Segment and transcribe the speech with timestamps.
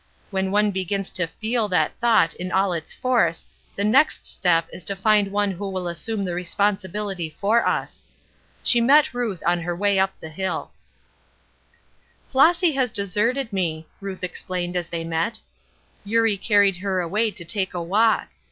[0.31, 4.83] When one begins to feel that thought in all its force the next step is
[4.85, 8.03] to find one who will assume the responsibility for us.
[8.63, 10.71] She met Ruth on her way up the hill.
[12.29, 15.39] "Flossy has deserted me," Ruth explained as they met;
[16.03, 18.27] "Eurie carried her away to take a walk.